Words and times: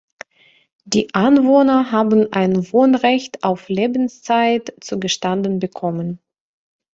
Die 0.83 1.13
Anwohner 1.13 1.91
haben 1.91 2.33
ein 2.33 2.73
Wohnrecht 2.73 3.43
auf 3.43 3.69
Lebenszeit 3.69 4.73
zugestanden 4.81 5.59
bekommen. 5.59 6.17